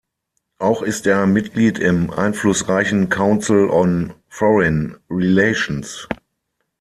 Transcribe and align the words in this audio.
Auch 0.57 0.81
ist 0.81 1.05
er 1.05 1.21
ein 1.21 1.31
Mitglied 1.33 1.77
im 1.77 2.09
einflussreichen 2.09 3.09
Council 3.09 3.69
on 3.69 4.13
Foreign 4.29 4.97
Relations. 5.11 6.07